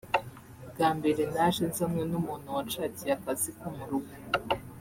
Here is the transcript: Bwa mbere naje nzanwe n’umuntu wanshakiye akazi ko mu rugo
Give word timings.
Bwa 0.69 0.89
mbere 0.97 1.21
naje 1.33 1.61
nzanwe 1.69 2.03
n’umuntu 2.11 2.47
wanshakiye 2.55 3.11
akazi 3.17 3.49
ko 3.59 3.67
mu 3.75 3.83
rugo 3.89 4.13